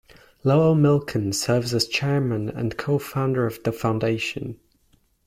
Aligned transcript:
Lowell 0.43 0.73
Milken 0.73 1.31
serves 1.31 1.75
as 1.75 1.85
chairman 1.87 2.49
and 2.49 2.75
co-founder 2.75 3.45
of 3.45 3.61
the 3.61 3.71
foundation. 3.71 4.59